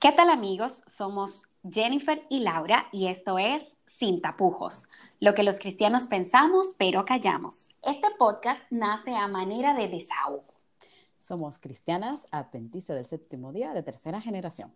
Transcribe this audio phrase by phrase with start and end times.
[0.00, 0.82] ¿Qué tal amigos?
[0.86, 4.88] Somos Jennifer y Laura y esto es Sin tapujos,
[5.20, 7.68] lo que los cristianos pensamos pero callamos.
[7.82, 10.54] Este podcast nace a manera de desahogo.
[11.18, 14.72] Somos cristianas adventistas del séptimo día de tercera generación.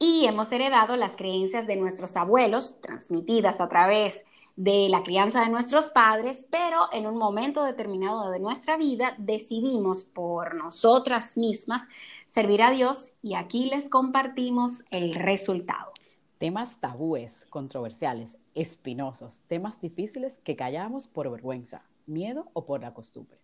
[0.00, 4.26] Y hemos heredado las creencias de nuestros abuelos, transmitidas a través de
[4.56, 10.54] la crianza de nuestros padres, pero en un momento determinado de nuestra vida decidimos por
[10.54, 11.82] nosotras mismas
[12.26, 15.92] servir a Dios y aquí les compartimos el resultado.
[16.38, 23.38] Temas tabúes, controversiales, espinosos, temas difíciles que callamos por vergüenza, miedo o por la costumbre.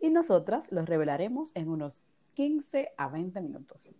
[0.00, 2.02] Y nosotras los revelaremos en unos
[2.34, 3.94] 15 a 20 minutos.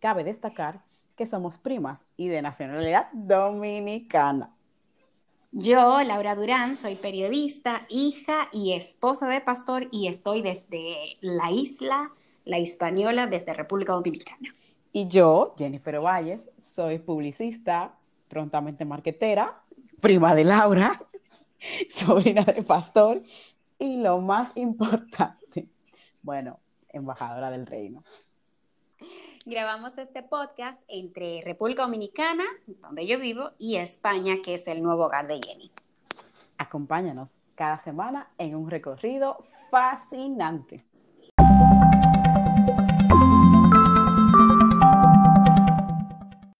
[0.00, 0.84] Cabe destacar
[1.16, 4.54] que somos primas y de nacionalidad dominicana.
[5.50, 12.12] Yo, Laura Durán, soy periodista, hija y esposa de pastor y estoy desde la isla,
[12.44, 14.54] la Hispaniola, desde República Dominicana.
[14.92, 17.94] Y yo, Jennifer Valles, soy publicista,
[18.28, 19.62] prontamente marquetera,
[20.02, 21.00] prima de Laura,
[21.90, 23.22] sobrina de pastor
[23.78, 25.66] y lo más importante,
[26.20, 26.60] bueno,
[26.90, 28.04] embajadora del reino.
[29.48, 35.06] Grabamos este podcast entre República Dominicana, donde yo vivo, y España, que es el nuevo
[35.06, 35.72] hogar de Jenny.
[36.58, 40.84] Acompáñanos cada semana en un recorrido fascinante.